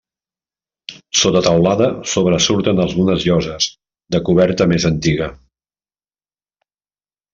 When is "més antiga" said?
4.73-5.29